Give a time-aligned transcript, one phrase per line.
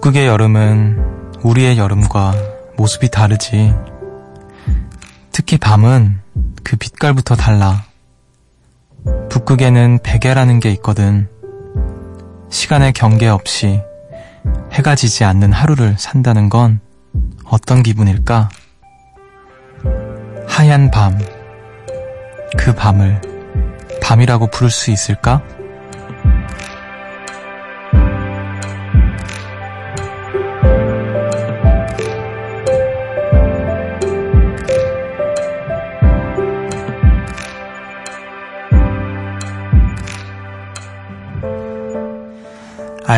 [0.00, 2.32] 북극의 여름은 우리의 여름과
[2.78, 3.74] 모습이 다르지.
[5.30, 6.22] 특히 밤은
[6.64, 7.84] 그 빛깔부터 달라.
[9.28, 11.28] 북극에는 베개라는 게 있거든.
[12.48, 13.82] 시간의 경계 없이
[14.72, 16.80] 해가 지지 않는 하루를 산다는 건
[17.44, 18.48] 어떤 기분일까?
[20.48, 21.18] 하얀 밤.
[22.56, 23.20] 그 밤을
[24.02, 25.42] 밤이라고 부를 수 있을까?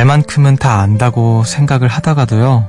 [0.03, 2.69] 알만큼은 다 안다고 생각을 하다가도요,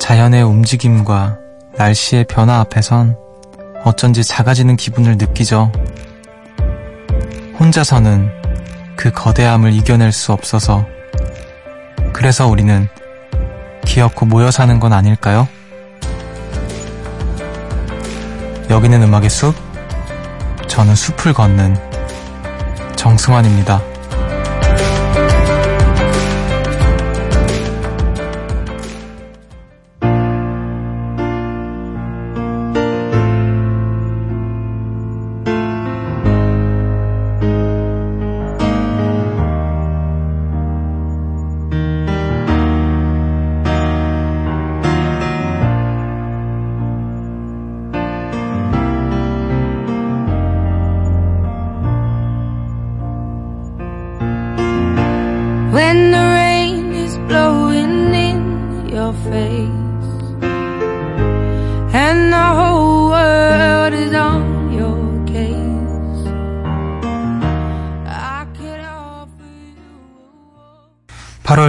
[0.00, 1.36] 자연의 움직임과
[1.76, 3.14] 날씨의 변화 앞에선
[3.84, 5.70] 어쩐지 작아지는 기분을 느끼죠.
[7.60, 8.30] 혼자서는
[8.96, 10.86] 그 거대함을 이겨낼 수 없어서
[12.14, 12.88] 그래서 우리는
[13.84, 15.46] 기어코 모여 사는 건 아닐까요?
[18.70, 19.54] 여기는 음악의 숲,
[20.68, 21.76] 저는 숲을 걷는
[22.96, 23.93] 정승환입니다.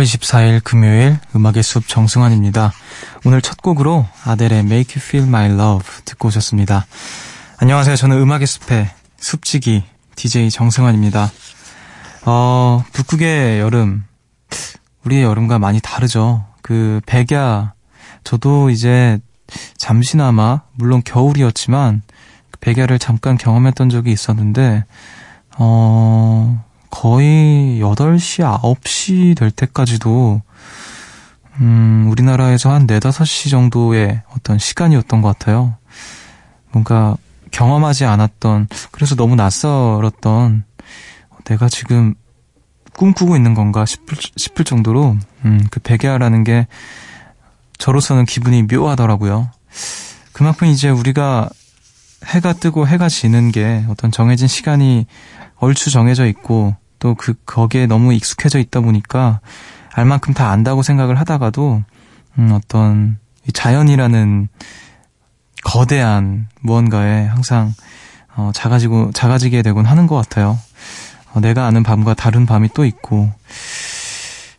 [0.05, 2.71] 24일 금요일 음악의 숲 정승환입니다.
[3.25, 6.85] 오늘 첫 곡으로 아델의 Make You Feel My Love 듣고 오셨습니다.
[7.57, 7.95] 안녕하세요.
[7.95, 9.83] 저는 음악의 숲의 숲지기
[10.15, 11.31] DJ 정승환입니다.
[12.25, 14.05] 어, 북극의 여름,
[15.03, 16.45] 우리의 여름과 많이 다르죠.
[16.61, 17.73] 그 백야,
[18.23, 19.19] 저도 이제
[19.77, 22.01] 잠시나마, 물론 겨울이었지만,
[22.51, 24.85] 그 백야를 잠깐 경험했던 적이 있었는데,
[25.57, 30.41] 어, 거의 8시, 9시 될 때까지도,
[31.61, 35.75] 음, 우리나라에서 한 4, 5시 정도의 어떤 시간이었던 것 같아요.
[36.71, 37.17] 뭔가
[37.51, 40.63] 경험하지 않았던, 그래서 너무 낯설었던,
[41.45, 42.15] 내가 지금
[42.93, 46.67] 꿈꾸고 있는 건가 싶을, 싶을 정도로, 음, 그 백야라는 게
[47.77, 49.49] 저로서는 기분이 묘하더라고요.
[50.33, 51.49] 그만큼 이제 우리가
[52.25, 55.05] 해가 뜨고 해가 지는 게 어떤 정해진 시간이
[55.65, 59.39] 얼추 정해져 있고 또 그 거기에 너무 익숙해져 있다 보니까
[59.93, 61.83] 알만큼 다 안다고 생각을 하다가도
[62.37, 63.17] 음, 어떤
[63.47, 64.47] 이 자연이라는
[65.63, 67.73] 거대한 무언가에 항상
[68.35, 70.57] 어, 작아지고 작아지게 되곤 하는 것 같아요.
[71.33, 73.31] 어, 내가 아는 밤과 다른 밤이 또 있고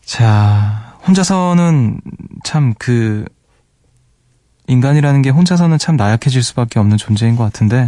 [0.05, 2.01] 자 혼자서는
[2.45, 3.25] 참 그
[4.69, 7.87] 인간이라는 게 혼자서는 참 나약해질 수밖에 없는 존재인 것 같은데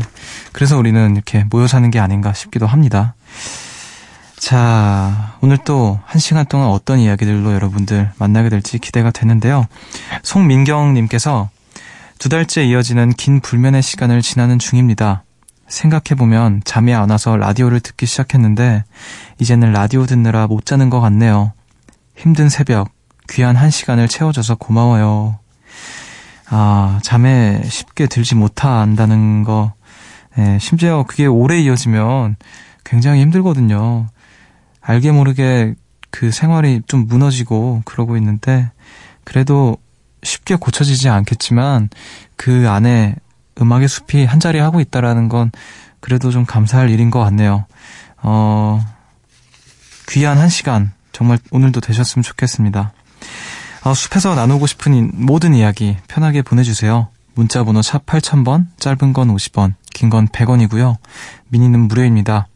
[0.52, 3.14] 그래서 우리는 이렇게 모여 사는 게 아닌가 싶기도 합니다.
[4.36, 9.66] 자, 오늘 또 한 시간 동안 어떤 이야기들로 여러분들 만나게 될지 기대가 되는데요.
[10.22, 11.50] 송민경님께서
[12.18, 15.22] 두 달째 이어지는 긴 불면의 시간을 지나는 중입니다.
[15.68, 18.84] 생각해보면 잠이 안 와서 라디오를 듣기 시작했는데,
[19.38, 21.52] 이제는 라디오 듣느라 못 자는 것 같네요.
[22.16, 22.90] 힘든 새벽,
[23.28, 25.38] 귀한 한 시간을 채워줘서 고마워요.
[26.50, 29.72] 아, 잠에 쉽게 들지 못한다는 거,
[30.38, 32.36] 예, 심지어 그게 오래 이어지면
[32.84, 34.08] 굉장히 힘들거든요.
[34.80, 35.74] 알게 모르게
[36.10, 38.70] 그 생활이 좀 무너지고 그러고 있는데,
[39.24, 39.76] 그래도
[40.22, 41.90] 쉽게 고쳐지지 않겠지만,
[42.36, 43.16] 그 안에
[43.60, 45.50] 음악의 숲이 한 자리 하고 있다라는 건
[46.00, 47.66] 그래도 좀 감사할 일인 것 같네요.
[48.22, 48.84] 어,
[50.08, 52.92] 귀한 한 시간, 정말 오늘도 되셨으면 좋겠습니다.
[53.88, 57.08] 어, 숲에서 나누고 싶은 모든 이야기 편하게 보내주세요.
[57.34, 60.96] 문자 번호 샵 8000번, 짧은 건 50원, 긴 건 100원이고요.
[61.48, 62.48] 미니는 무료입니다.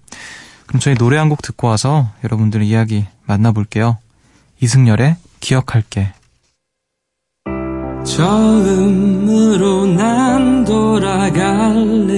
[0.66, 3.96] 그럼 저희 노래 한 곡 듣고 와서 여러분들의 이야기 만나볼게요.
[4.60, 6.12] 이승열의 기억할게.
[8.04, 12.14] 처음으로 난 돌아갈래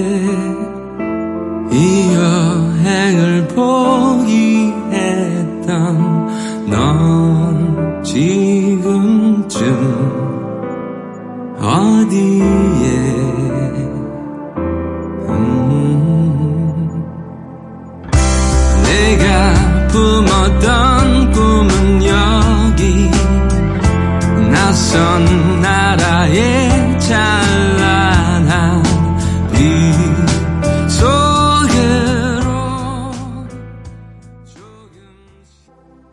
[1.71, 4.25] 이 여행을 포기했던
[6.69, 8.64] 넌지
[9.45, 9.65] 금쯤
[11.59, 12.45] 어디에?
[15.29, 15.85] 음.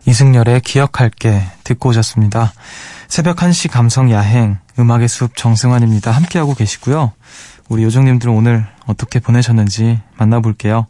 [0.07, 2.53] 이승열의 기억할게 듣고 오셨습니다.
[3.13, 6.11] 새벽 1시 감성 야행 음악의 숲 정승환입니다.
[6.13, 7.13] 함께하고 계시고요.
[7.69, 10.87] 우리 요정님들은 오늘 어떻게 보내셨는지 만나볼게요.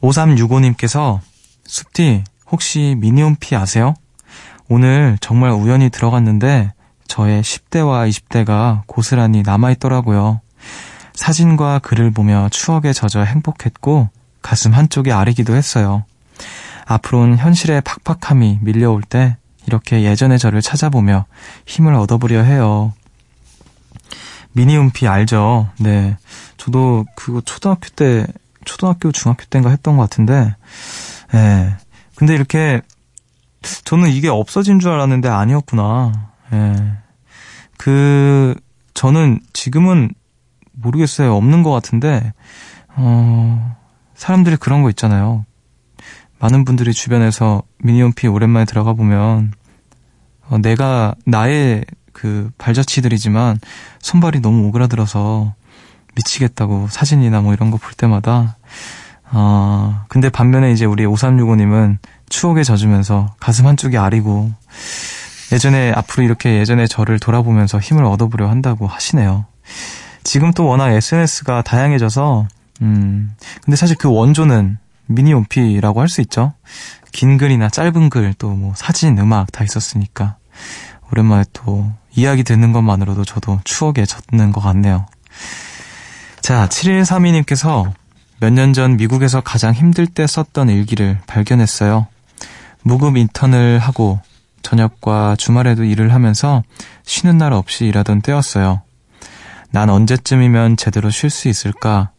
[0.00, 1.20] 5365님께서
[1.66, 3.92] 숲디 혹시 미니홈피 아세요?
[4.70, 6.72] 오늘 정말 우연히 들어갔는데
[7.08, 10.40] 저의 10대와 20대가 고스란히 남아있더라고요.
[11.12, 14.08] 사진과 글을 보며 추억에 젖어 행복했고
[14.40, 16.06] 가슴 한쪽이 아리기도 했어요.
[16.86, 21.26] 앞으로는 현실의 팍팍함이 밀려올 때 이렇게 예전의 저를 찾아보며
[21.66, 22.92] 힘을 얻어보려 해요.
[24.52, 25.68] 미니움피 알죠?
[25.78, 26.16] 네.
[26.56, 28.26] 저도 그거 초등학교 때,
[28.64, 30.54] 초등학교, 중학교 때인가 했던 것 같은데,
[31.34, 31.38] 예.
[31.38, 31.76] 네.
[32.14, 32.80] 근데 이렇게,
[33.84, 36.30] 저는 이게 없어진 줄 알았는데 아니었구나.
[36.52, 36.56] 예.
[36.56, 36.92] 네.
[37.76, 38.54] 그,
[38.94, 40.12] 저는 지금은
[40.72, 41.34] 모르겠어요.
[41.34, 42.32] 없는 것 같은데,
[42.96, 43.76] 어,
[44.14, 45.44] 사람들이 그런 거 있잖아요.
[46.44, 49.54] 많은 분들이 주변에서 미니홈피 오랜만에 들어가 보면
[50.50, 53.58] 어, 내가 나의 그 발자취들이지만
[54.00, 55.54] 손발이 너무 오그라들어서
[56.14, 58.58] 미치겠다고 사진이나 뭐 이런 거 볼 때마다
[59.32, 61.96] 어, 근데 반면에 이제 우리 5365님은
[62.28, 64.52] 추억에 젖으면서 가슴 한쪽이 아리고
[65.50, 69.46] 예전에 앞으로 이렇게 예전에 저를 돌아보면서 힘을 얻어보려 한다고 하시네요.
[70.24, 72.48] 지금 또 워낙 SNS가 다양해져서
[72.82, 76.52] 음 근데 사실 그 원조는 미니홈피라고 할 수 있죠.
[77.12, 80.36] 긴 글이나 짧은 글, 또 뭐 사진, 음악 다 있었으니까.
[81.12, 85.06] 오랜만에 또 이야기 듣는 것만으로도 저도 추억에 젖는 것 같네요.
[86.40, 87.92] 자, 7132님께서
[88.40, 92.06] 몇 년 전 미국에서 가장 힘들 때 썼던 일기를 발견했어요.
[92.82, 94.20] 무급 인턴을 하고
[94.62, 96.62] 저녁과 주말에도 일을 하면서
[97.04, 98.82] 쉬는 날 없이 일하던 때였어요.
[99.70, 102.10] 난 언제쯤이면 제대로 쉴 수 있을까?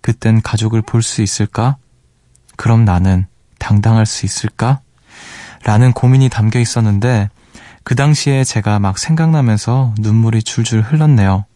[0.00, 1.76] 그땐 가족을 볼 수 있을까?
[2.60, 3.26] 그럼 나는
[3.58, 4.80] 당당할 수 있을까?
[5.64, 7.30] 라는 고민이 담겨 있었는데
[7.84, 11.46] 그 당시에 제가 막 생각나면서 눈물이 줄줄 흘렀네요.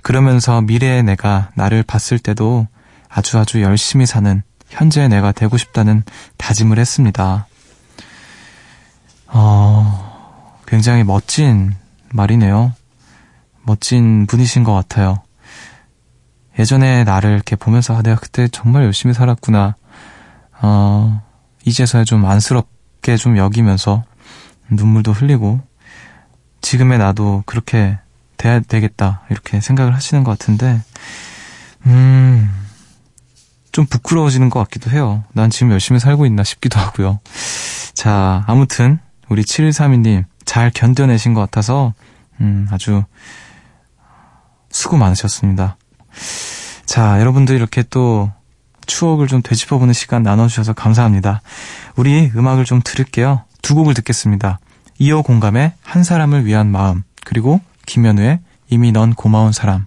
[0.00, 2.68] 그러면서 미래의 내가 나를 봤을 때도
[3.08, 6.04] 아주 아주 열심히 사는 현재의 내가 되고 싶다는
[6.36, 7.48] 다짐을 했습니다.
[9.26, 11.74] 어, 굉장히 멋진
[12.12, 12.74] 말이네요.
[13.64, 15.20] 멋진 분이신 것 같아요.
[16.60, 19.74] 예전에 나를 이렇게 보면서 아, 내가 그때 정말 열심히 살았구나.
[20.62, 21.22] 어,
[21.64, 24.04] 이제서야 좀 안쓰럽게 좀 여기면서
[24.70, 25.60] 눈물도 흘리고
[26.60, 27.98] 지금의 나도 그렇게
[28.36, 30.80] 돼야 되겠다 이렇게 생각을 하시는 것 같은데
[31.86, 32.50] 음,
[33.72, 35.24] 좀 부끄러워지는 것 같기도 해요.
[35.32, 37.20] 난 지금 열심히 살고 있나 싶기도 하고요.
[37.94, 41.94] 자, 아무튼 우리 7132님 잘 견뎌내신 것 같아서
[42.40, 43.04] 음, 아주
[44.70, 45.76] 수고 많으셨습니다.
[46.86, 48.30] 자, 여러분들 이렇게 또
[48.88, 51.42] 추억을 좀 되짚어보는 시간 나눠주셔서 감사합니다.
[51.94, 53.44] 우리 음악을 좀 들을게요.
[53.62, 54.58] 두 곡을 듣겠습니다.
[54.98, 58.40] 이어 공감의 한 사람을 위한 마음, 그리고 김현우의
[58.70, 59.86] 이미 넌 고마운 사람.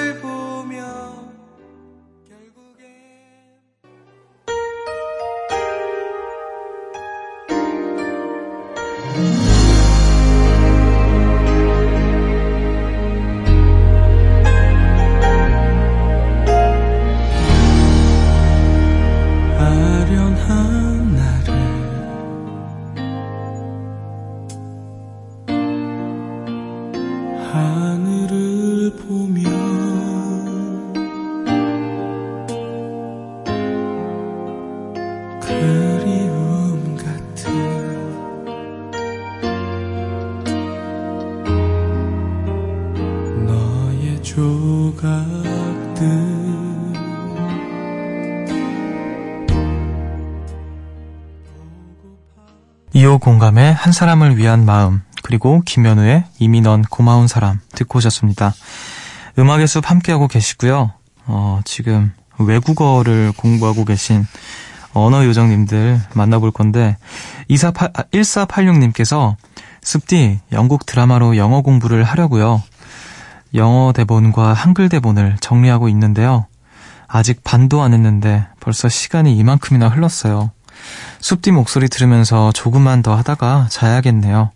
[53.21, 58.53] 공감의 한 사람을 위한 마음 그리고 김현우의 이미 넌 고마운 사람 듣고 오셨습니다.
[59.37, 60.91] 음악의 숲 함께하고 계시고요.
[61.27, 64.25] 어, 지금 외국어를 공부하고 계신
[64.93, 66.97] 언어 요정님들 만나볼 건데
[67.47, 69.35] 248, 1486님께서
[69.83, 72.61] 숲디 영국 드라마로 영어 공부를 하려고요.
[73.53, 76.47] 영어 대본과 한글 대본을 정리하고 있는데요.
[77.07, 80.51] 아직 반도 안 했는데 벌써 시간이 이만큼이나 흘렀어요.
[81.21, 84.51] 숲디 목소리 들으면서 조금만 더 하다가 자야겠네요.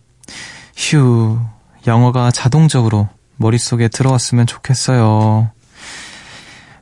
[0.76, 1.40] 휴,
[1.86, 3.08] 영어가 자동적으로
[3.38, 5.52] 머릿속에 들어왔으면 좋겠어요.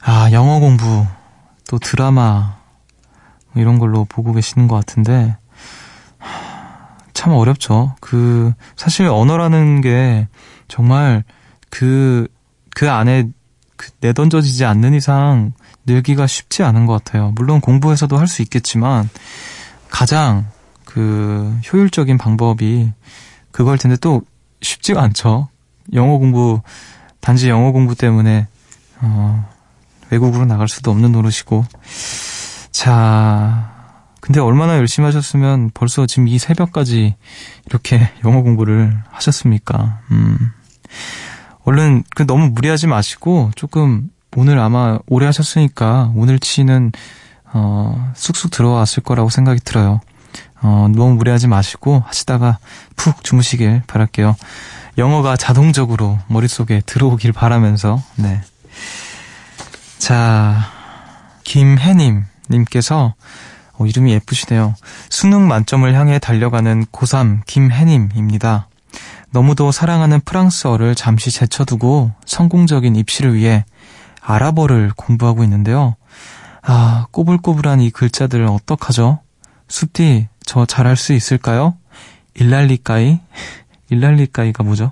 [0.01, 1.05] 아, 영어 공부,
[1.67, 2.55] 또 드라마,
[3.51, 5.35] 뭐 이런 걸로 보고 계시는 것 같은데,
[7.13, 7.95] 참 어렵죠.
[7.99, 10.27] 그, 사실 언어라는 게
[10.67, 11.23] 정말
[11.69, 12.27] 그,
[12.73, 13.29] 그 안에
[13.75, 15.53] 그 내던져지지 않는 이상
[15.85, 17.31] 늘기가 쉽지 않은 것 같아요.
[17.35, 19.09] 물론 공부해서도 할 수 있겠지만,
[19.93, 20.47] 가장
[20.85, 22.91] 그 효율적인 방법이
[23.51, 24.23] 그걸 텐데 또
[24.62, 25.50] 쉽지가 않죠.
[25.93, 26.62] 영어 공부,
[27.21, 28.47] 단지 영어 공부 때문에,
[29.01, 29.47] 어,
[30.09, 31.63] 외국으로 나갈 수도 없는 노릇이고.
[32.71, 33.71] 자,
[34.19, 37.15] 근데 얼마나 열심히 하셨으면 벌써 지금 이 새벽까지
[37.67, 40.00] 이렇게 영어 공부를 하셨습니까?
[40.09, 40.51] 음.
[41.65, 46.93] 얼른 그 너무 무리하지 마시고 조금 오늘 아마 오래 하셨으니까 오늘 치는
[47.53, 50.01] 어 쑥쑥 들어왔을 거라고 생각이 들어요.
[50.62, 52.57] 어 너무 무리하지 마시고 하시다가
[52.95, 54.36] 푹 주무시길 바랄게요.
[54.98, 58.41] 영어가 자동적으로 머릿속에 들어오길 바라면서 네.
[59.98, 60.69] 자,
[61.43, 63.13] 김혜님 님께서
[63.77, 64.75] 어, 이름이 예쁘시네요.
[65.10, 68.67] 수능 만점을 향해 달려가는 고3 김혜님입니다.
[69.31, 73.65] 너무도 사랑하는 프랑스어를 잠시 제쳐두고 성공적인 입시를 위해
[74.22, 75.95] 아랍어를 공부하고 있는데요.
[76.65, 79.20] 아, 꼬불꼬불한 이 글자들을 어떡하죠?
[79.67, 81.75] 숲디, 저 잘할 수 있을까요?
[82.36, 83.20] 일랄리까이?
[83.89, 84.91] 일랄리까이가 뭐죠?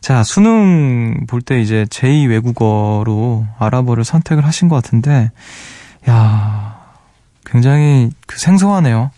[0.00, 5.30] 자, 수능 볼 때 이제 제2 외국어로 아랍어를 선택을 하신 것 같은데,
[6.08, 6.78] 야
[7.44, 9.10] 굉장히 그 생소하네요.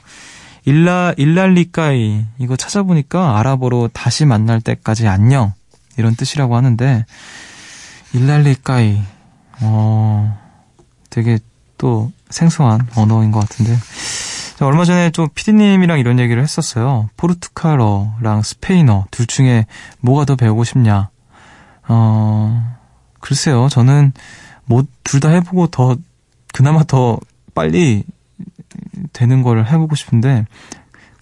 [0.65, 5.53] 일라, 일랄리까이, 이거 찾아보니까 아랍어로 다시 만날 때까지 안녕.
[5.97, 7.05] 이런 뜻이라고 하는데,
[8.13, 9.01] 일랄리까이,
[9.63, 10.39] 어,
[11.09, 11.39] 되게
[11.81, 13.75] 또 생소한 언어인 것 같은데.
[14.59, 17.09] 자, 얼마 전에 좀 피디님이랑 이런 얘기를 했었어요.
[17.17, 19.65] 포르투갈어랑 스페인어 둘 중에
[20.01, 21.09] 뭐가 더 배우고 싶냐.
[21.89, 22.77] 어,
[23.21, 23.69] 글쎄요.
[23.71, 24.13] 저는
[24.67, 25.97] 뭐 둘 다 해보고 더,
[26.53, 27.19] 그나마 더
[27.55, 28.05] 빨리
[29.15, 30.45] 되는 걸 해보고 싶은데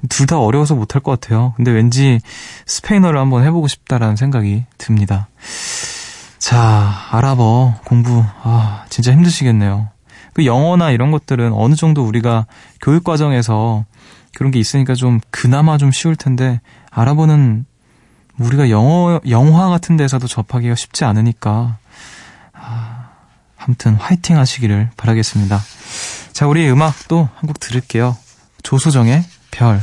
[0.09, 1.55] 둘 다 어려워서 못할 것 같아요.
[1.57, 2.21] 근데 왠지
[2.67, 5.29] 스페인어를 한번 해보고 싶다라는 생각이 듭니다.
[6.39, 9.89] 자, 아랍어 공부, 아, 진짜 힘드시겠네요.
[10.39, 12.47] 그 영어나 이런 것들은 어느 정도 우리가
[12.81, 13.85] 교육 과정에서
[14.37, 16.61] 그런 게 있으니까 좀 그나마 좀 쉬울 텐데
[16.93, 17.65] 아랍어는
[18.39, 21.79] 우리가 영어 영화 같은 데서도 접하기가 쉽지 않으니까
[22.53, 23.09] 아,
[23.59, 25.59] 아무튼 화이팅 하시기를 바라겠습니다.
[26.31, 28.17] 자, 우리 음악도 한곡 들을게요.
[28.63, 29.83] 조수정의 별.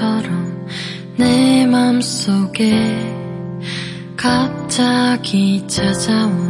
[0.00, 0.66] 꿈처럼
[1.16, 2.72] 내 맘속에
[4.16, 6.49] 갑자기 찾아온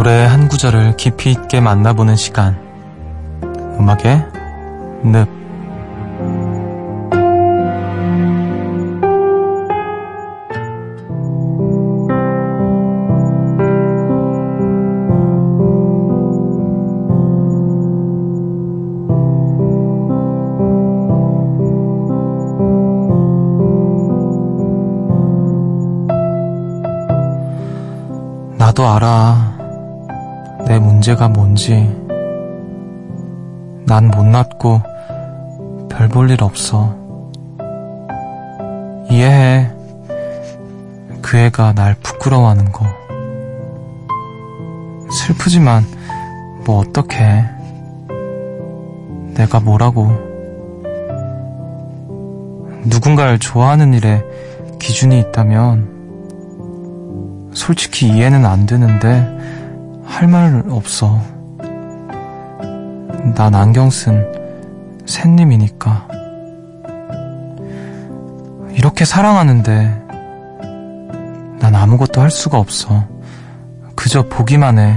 [0.00, 2.58] 노래의 한 구절을 깊이 있게 만나보는 시간.
[3.78, 4.24] 음악의
[5.04, 5.28] 늪.
[28.56, 29.59] 나도 알아.
[30.70, 31.74] 내 문제가 뭔지.
[33.86, 34.80] 난 못났고
[35.88, 36.94] 별 볼 일 없어.
[39.10, 39.68] 이해해.
[41.22, 42.86] 그 애가 날 부끄러워하는 거.
[45.10, 45.82] 슬프지만
[46.64, 47.44] 뭐 어떡해.
[49.34, 50.06] 내가 뭐라고.
[52.84, 54.22] 누군가를 좋아하는 일에
[54.78, 55.98] 기준이 있다면
[57.54, 59.40] 솔직히 이해는 안 되는데
[60.10, 61.18] 할 말 없어.
[63.34, 64.26] 난 안경 쓴
[65.06, 66.08] 샌님이니까.
[68.74, 70.02] 이렇게 사랑하는데
[71.58, 73.06] 난 아무것도 할 수가 없어.
[73.94, 74.96] 그저 보기만 해.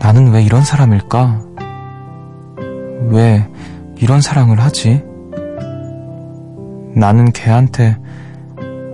[0.00, 1.40] 나는 왜 이런 사람일까?
[3.10, 3.48] 왜
[3.96, 5.02] 이런 사랑을 하지?
[6.94, 7.96] 나는 걔한테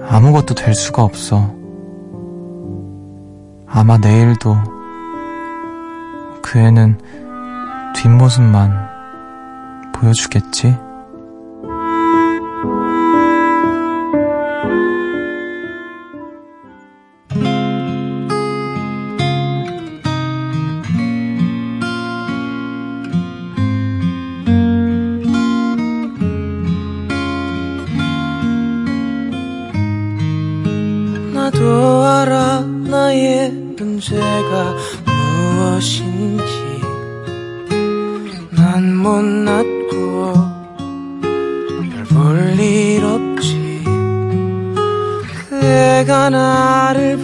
[0.09, 1.54] 아무것도 될 수가 없어.
[3.77, 4.57] 아마 내일도
[6.41, 6.97] 그 애는
[7.97, 10.79] 뒷모습만 보여주겠지?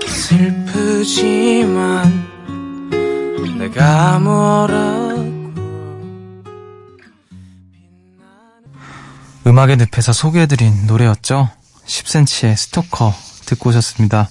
[0.07, 2.31] 슬프지만
[3.59, 5.21] 내가 뭐라고
[9.45, 11.49] 음악의 늪에서 소개해드린 노래였죠.
[11.85, 13.13] 10cm의 스토커
[13.45, 14.29] 듣고 오셨습니다.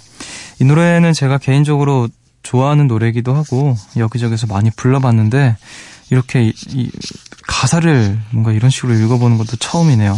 [0.61, 2.09] 이 노래는 제가 개인적으로
[2.43, 5.57] 좋아하는 노래이기도 하고 여기저기서 많이 불러봤는데
[6.11, 6.91] 이렇게 이, 이
[7.47, 10.17] 가사를 뭔가 이런 식으로 읽어보는 것도 처음이네요.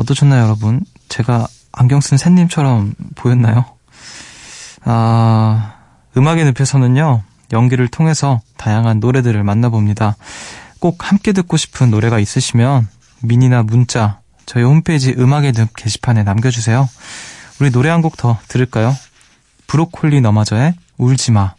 [0.00, 0.80] 어떠셨나요, 여러분?
[1.08, 3.64] 제가 안경 쓴 샌님처럼 보였나요?
[4.84, 5.74] 아,
[6.16, 10.16] 음악의 숲에서는요, 연기를 통해서 다양한 노래들을 만나봅니다.
[10.78, 12.88] 꼭 함께 듣고 싶은 노래가 있으시면
[13.22, 16.88] 미니나 문자 저희 홈페이지 음악의 숲 게시판에 남겨주세요.
[17.60, 18.96] 우리 노래 한 곡 더 들을까요?
[19.66, 21.54] 브로콜리 너마저의 울지마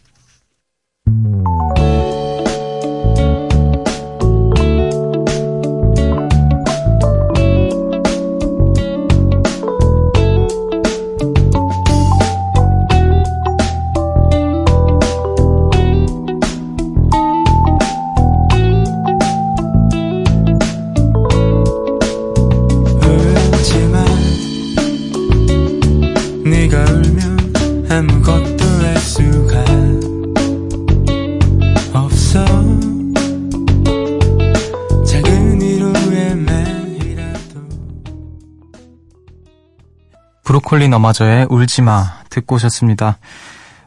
[40.82, 43.18] 브로콜리 너마저의 울지마 듣고 오셨습니다.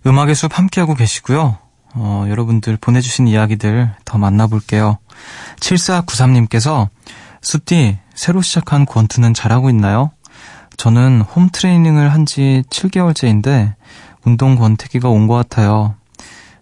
[0.08, 1.58] 음악의 숲 함께하고 계시고요.
[1.96, 4.98] 어, 여러분들 보내주신 이야기들 더 만나볼게요.
[5.60, 6.88] 7493님께서
[7.42, 10.12] 숲디 새로 시작한 권투는 잘하고 있나요?
[10.78, 13.74] 저는 홈 트레이닝을 한 지 7개월째인데
[14.24, 15.96] 운동 권태기가 온 것 같아요.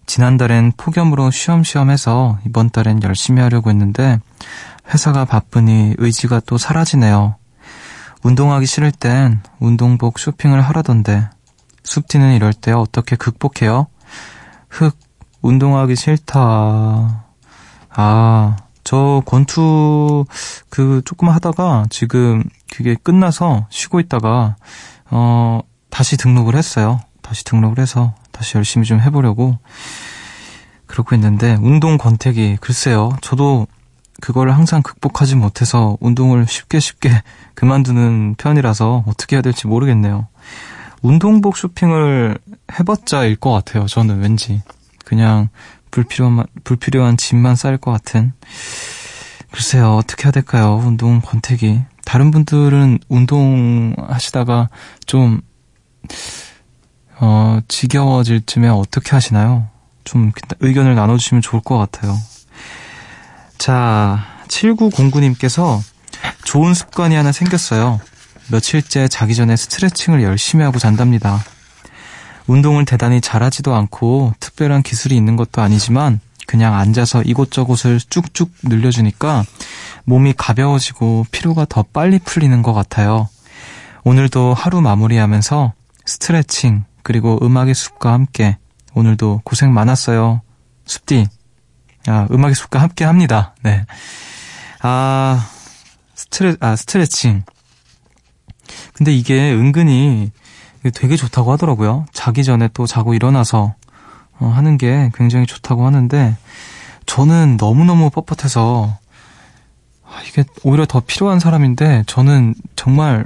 [0.05, 4.19] 지난달엔 폭염으로 쉬엄쉬엄 해서 이번 달엔 열심히 하려고 했는데
[4.91, 7.35] 회사가 바쁘니 의지가 또 사라지네요.
[8.23, 11.29] 운동하기 싫을 땐 운동복 쇼핑을 하라던데
[11.83, 13.87] 숲티는 이럴 때 어떻게 극복해요?
[14.69, 14.97] 흑,
[15.41, 17.25] 운동하기 싫다.
[17.95, 20.25] 아, 저 권투
[20.69, 24.55] 그 조금 하다가 지금 그게 끝나서 쉬고 있다가
[25.11, 26.99] 어 다시 등록을 했어요.
[27.21, 29.57] 다시 등록을 해서 다시 열심히 좀 해보려고
[30.87, 33.15] 그러고 있는데 운동 권태기 글쎄요.
[33.21, 33.67] 저도
[34.23, 37.09] 그걸 항상 극복하지 못해서 운동을 쉽게 쉽게
[37.55, 40.27] 그만두는 편이라서 어떻게 해야 될지 모르겠네요.
[41.01, 42.37] 운동복 쇼핑을
[42.79, 43.85] 해봤자 일 것 같아요.
[43.85, 44.61] 저는 왠지
[45.03, 45.49] 그냥
[45.91, 48.31] 불필요한 불필요한 짐만 쌓일 것 같은.
[49.51, 50.81] 글쎄요 어떻게 해야 될까요?
[50.81, 51.81] 운동 권태기.
[52.05, 54.69] 다른 분들은 운동 하시다가
[55.05, 55.41] 좀
[57.19, 59.67] 어, 지겨워질 쯤에 어떻게 하시나요?
[60.05, 60.31] 좀
[60.61, 62.15] 의견을 나눠주시면 좋을 것 같아요.
[63.63, 65.79] 자, 7909님께서
[66.43, 68.01] 좋은 습관이 하나 생겼어요.
[68.51, 71.41] 며칠째 자기 전에 스트레칭을 열심히 하고 잔답니다.
[72.47, 79.45] 운동을 대단히 잘하지도 않고 특별한 기술이 있는 것도 아니지만 그냥 앉아서 이곳저곳을 쭉쭉 늘려주니까
[80.03, 83.29] 몸이 가벼워지고 피로가 더 빨리 풀리는 것 같아요.
[84.03, 85.71] 오늘도 하루 마무리하면서
[86.05, 88.57] 스트레칭 그리고 음악의 숲과 함께
[88.93, 90.41] 오늘도 고생 많았어요.
[90.85, 91.27] 숲디.
[92.07, 93.55] 아, 음악의 숲과 함께 합니다.
[93.61, 93.85] 네.
[94.81, 95.47] 아,
[96.15, 97.43] 스트레, 아, 스트레칭.
[98.93, 100.31] 근데 이게 은근히
[100.93, 102.05] 되게 좋다고 하더라고요.
[102.11, 103.75] 자기 전에 또 자고 일어나서
[104.39, 106.35] 어, 하는 게 굉장히 좋다고 하는데
[107.05, 108.97] 저는 너무너무 뻣뻣해서
[110.05, 113.25] 아, 이게 오히려 더 필요한 사람인데 저는 정말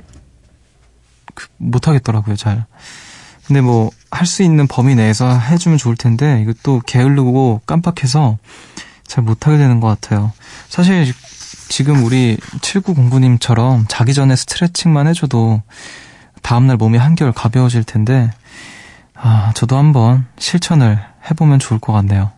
[1.33, 2.65] 그, 못하겠더라고요, 잘.
[3.45, 8.37] 근데 뭐 할 수 있는 범위 내에서 해주면 좋을 텐데 이것도 게을르고 깜빡해서
[9.07, 10.31] 잘 못하게 되는 것 같아요.
[10.69, 11.13] 사실
[11.69, 15.61] 지금 우리 7909님처럼 자기 전에 스트레칭만 해줘도
[16.41, 18.31] 다음날 몸이 한결 가벼워질 텐데,
[19.13, 22.31] 아, 저도 한번 실천을 해보면 좋을 것 같네요.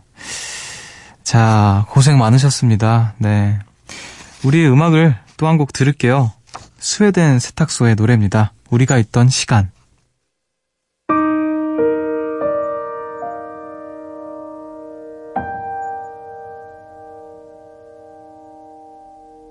[1.24, 3.14] 자, 고생 많으셨습니다.
[3.18, 3.60] 네.
[4.44, 6.32] 우리 음악을 또 한 곡 들을게요.
[6.80, 8.54] 스웨덴 세탁소의 노래입니다.
[8.70, 9.70] 우리가 있던 시간.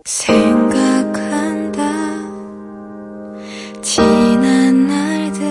[0.08, 1.82] 생각한다.
[3.82, 5.44] 지난 날들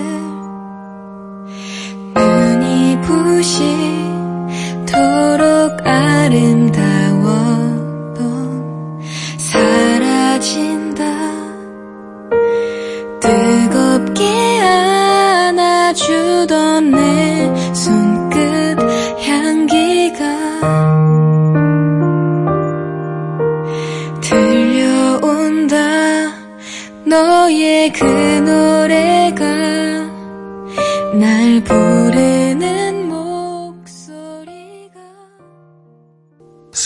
[2.16, 4.26] 눈이 부시도록
[5.86, 7.47] 아름다웠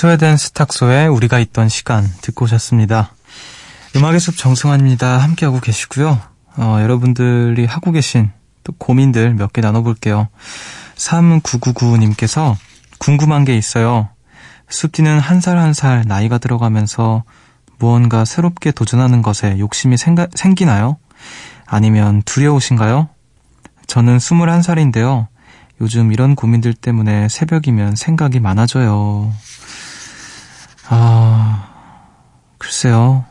[0.01, 3.13] 스웨덴 스탁소에 우리가 있던 시간 듣고 오셨습니다.
[3.95, 5.19] 음악의 숲 정승환입니다.
[5.19, 6.19] 함께하고 계시고요.
[6.57, 8.31] 어, 여러분들이 하고 계신
[8.63, 10.27] 또 고민들 몇 개 나눠볼게요.
[10.95, 12.55] 3999님께서
[12.97, 14.09] 궁금한 게 있어요.
[14.69, 17.23] 숲디는 한 살 한 살 나이가 들어가면서
[17.77, 20.97] 무언가 새롭게 도전하는 것에 욕심이 생가, 생기나요?
[21.67, 23.07] 아니면 두려우신가요?
[23.85, 25.27] 저는 21살인데요.
[25.79, 29.31] 요즘 이런 고민들 때문에 새벽이면 생각이 많아져요.
[30.93, 31.69] 아,
[32.57, 33.23] 글쎄요.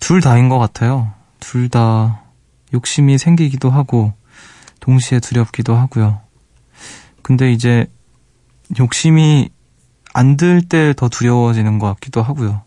[0.00, 1.12] 둘 다인 것 같아요.
[1.40, 2.22] 둘 다
[2.72, 4.14] 욕심이 생기기도 하고,
[4.80, 6.20] 동시에 두렵기도 하고요.
[7.22, 7.86] 근데 이제
[8.78, 9.50] 욕심이
[10.14, 12.62] 안 들 때 더 두려워지는 것 같기도 하고요.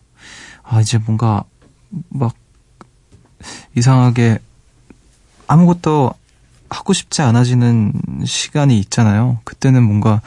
[0.62, 1.42] 아, 이제 뭔가
[2.08, 2.34] 막
[3.76, 4.38] 이상하게
[5.48, 6.12] 아무것도
[6.70, 7.92] 하고 싶지 않아지는
[8.24, 9.38] 시간이 있잖아요.
[9.44, 10.20] 그때는 뭔가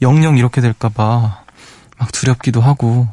[0.00, 1.44] 영영 이렇게 될까봐
[1.98, 3.08] 막 두렵기도 하고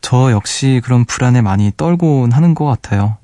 [0.00, 3.16] 저 역시 그런 불안에 많이 떨곤 하는 것 같아요.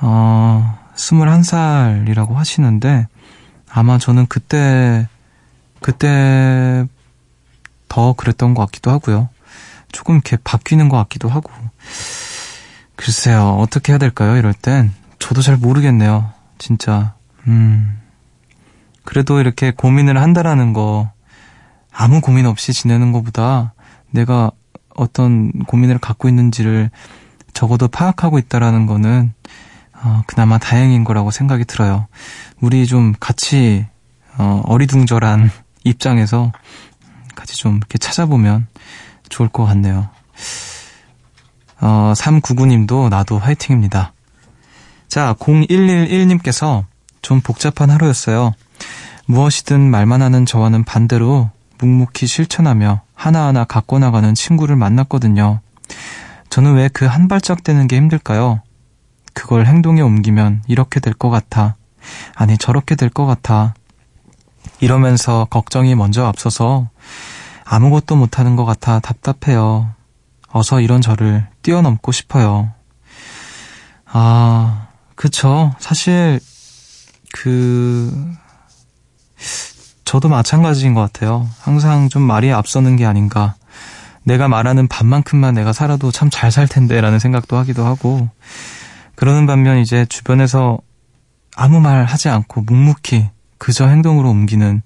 [0.00, 3.06] 어, 21살이라고 하시는데
[3.70, 5.08] 아마 저는 그때,
[5.80, 6.86] 그때
[7.88, 9.28] 더 그랬던 것 같기도 하고요.
[9.92, 11.50] 조금 이렇게 바뀌는 것 같기도 하고.
[12.96, 14.92] 글쎄요, 어떻게 해야 될까요, 이럴 땐?
[15.18, 16.32] 저도 잘 모르겠네요.
[16.58, 17.14] 진짜.
[17.46, 18.00] 음.
[19.04, 21.10] 그래도 이렇게 고민을 한다라는 거,
[21.92, 23.72] 아무 고민 없이 지내는 것보다
[24.10, 24.50] 내가
[24.98, 26.90] 어떤 고민을 갖고 있는지를
[27.54, 29.32] 적어도 파악하고 있다라는 거는,
[30.02, 32.06] 어, 그나마 다행인 거라고 생각이 들어요.
[32.60, 33.86] 우리 좀 같이,
[34.36, 35.50] 어, 어리둥절한
[35.84, 36.52] 입장에서
[37.34, 38.66] 같이 좀 이렇게 찾아보면
[39.28, 40.08] 좋을 것 같네요.
[41.80, 44.12] 어, 399님도 나도 화이팅입니다.
[45.08, 46.84] 자, 0111님께서
[47.22, 48.52] 좀 복잡한 하루였어요.
[49.26, 55.60] 무엇이든 말만 하는 저와는 반대로 묵묵히 실천하며 하나하나 갖고 나가는 친구를 만났거든요.
[56.50, 58.62] 저는 왜 그 한 발짝 떼는 게 힘들까요?
[59.34, 61.76] 그걸 행동에 옮기면 이렇게 될 것 같아.
[62.34, 63.74] 아니, 저렇게 될 것 같아.
[64.80, 66.88] 이러면서 걱정이 먼저 앞서서
[67.64, 69.90] 아무것도 못하는 것 같아 답답해요.
[70.50, 72.72] 어서 이런 저를 뛰어넘고 싶어요.
[74.06, 75.74] 아, 그쵸.
[75.78, 76.40] 사실,
[77.34, 78.10] 그,
[80.08, 81.46] 저도 마찬가지인 것 같아요.
[81.60, 83.56] 항상 좀 말이 앞서는 게 아닌가.
[84.24, 88.30] 내가 말하는 반만큼만 내가 살아도 참 잘 살 텐데 라는 생각도 하기도 하고,
[89.16, 90.78] 그러는 반면 이제 주변에서
[91.54, 94.80] 아무 말 하지 않고 묵묵히 그저 행동으로 옮기는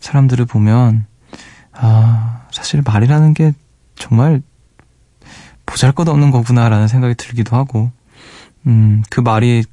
[0.00, 1.04] 사람들을 보면,
[1.74, 3.52] 아, 사실 말이라는 게
[3.94, 4.40] 정말
[5.66, 7.90] 보잘 것 없는 거구나라는 생각이 들기도 하고,
[8.66, 9.64] 음, 그 말이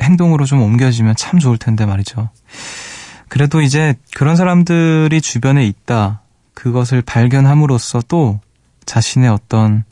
[0.00, 2.30] 행동으로 좀 옮겨지면 참 좋을 텐데 말이죠.
[3.28, 6.22] 그래도 이제 그런 사람들이 주변에 있다.
[6.54, 8.40] 그것을 발견함으로써 또
[8.86, 9.84] 자신의 어떤,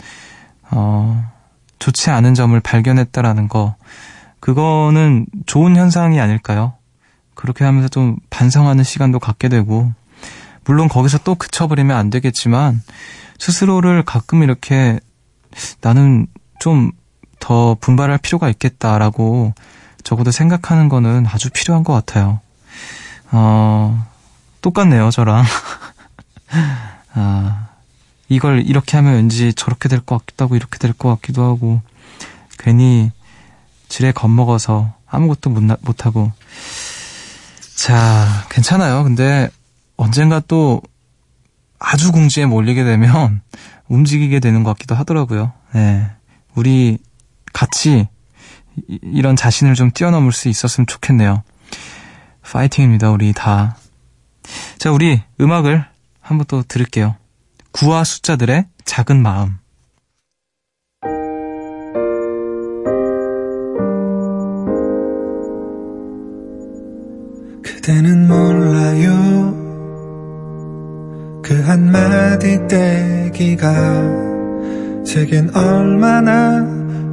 [0.71, 1.31] 어,
[1.79, 3.77] 좋지 않은 점을 발견했다라는 거,
[4.41, 6.75] 그거는 좋은 현상이 아닐까요?
[7.35, 9.93] 그렇게 하면서 좀 반성하는 시간도 갖게 되고,
[10.65, 12.83] 물론 거기서 또 그쳐버리면 안 되겠지만,
[13.39, 14.99] 스스로를 가끔 이렇게
[15.83, 16.27] 나는
[16.59, 16.93] 좀
[17.47, 19.55] 더 분발할 필요가 있겠다라고
[20.03, 22.41] 적어도 생각하는 거는 아주 필요한 것 같아요.
[23.33, 24.07] 어,
[24.63, 25.45] 똑같네요, 저랑.
[27.15, 27.69] 아,
[28.29, 31.81] 이걸 이렇게 하면 왠지 저렇게 될 것 같기도 하고, 이렇게 될 것 같기도 하고,
[32.59, 33.11] 괜히
[33.89, 36.33] 지레 겁먹어서 아무것도 못, 못하고.
[37.77, 39.05] 자, 괜찮아요.
[39.05, 39.49] 근데
[39.97, 40.83] 언젠가 또
[41.79, 43.43] 아주 궁지에 몰리게 되면
[43.89, 45.53] 움직이게 되는 것 같기도 하더라고요.
[45.75, 46.07] 네.
[46.55, 46.99] 우리
[47.53, 48.09] 같이
[48.89, 51.43] 이런 자신을 좀 뛰어넘을 수 있었으면 좋겠네요.
[52.53, 53.77] 파이팅입니다, 우리 다.
[54.79, 55.85] 자, 우리 음악을
[56.21, 57.17] 한번 또 들을게요.
[57.73, 59.59] 구와 숫자들의 작은 마음.
[67.63, 69.55] 그대는 몰라요
[71.45, 73.73] 그 한마디 떼기가
[75.05, 76.67] 제겐 얼마나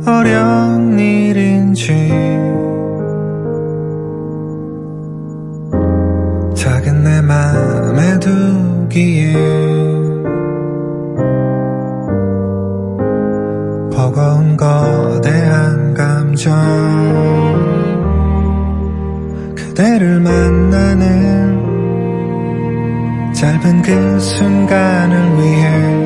[0.08, 1.94] 어려운 일인지
[8.24, 9.34] 두기에
[13.92, 16.54] 버거운 거대한 감정
[19.56, 21.64] 그대를 만나는
[23.34, 26.03] 짧은 그 순간을 위해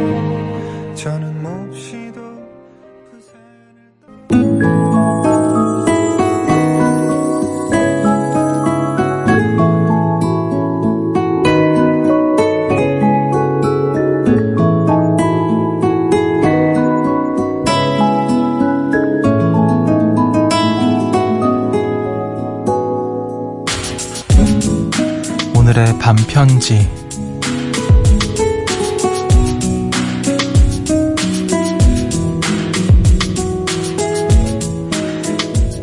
[26.07, 26.89] 밤편지.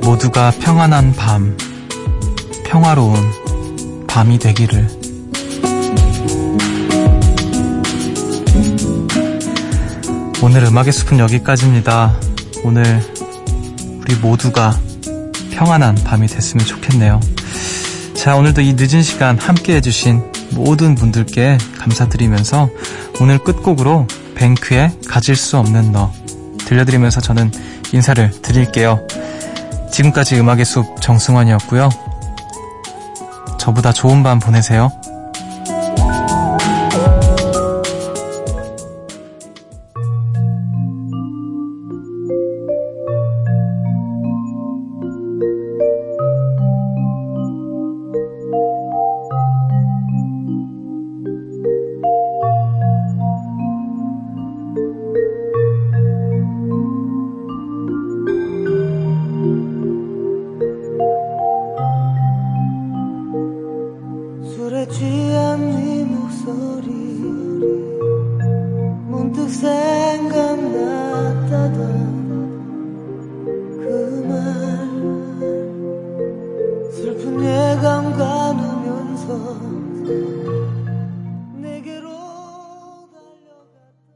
[0.01, 1.55] 모두가 평안한 밤,
[2.65, 3.17] 평화로운
[4.07, 4.89] 밤이 되기를.
[10.43, 12.17] 오늘 음악의 숲은 여기까지입니다.
[12.65, 13.03] 오늘
[14.01, 14.81] 우리 모두가
[15.51, 17.21] 평안한 밤이 됐으면 좋겠네요.
[18.25, 22.71] 자, 오늘도 이 늦은 시간 함께 해주신 모든 분들께 감사드리면서
[23.21, 26.11] 오늘 끝곡으로 뱅크의 가질 수 없는 너
[26.61, 27.53] 들려드리면서 저는
[27.93, 29.07] 인사를 드릴게요.
[29.93, 31.91] 지금까지 음악의 숲 정승환이었고요.
[33.59, 34.91] 저보다 좋은 밤 보내세요.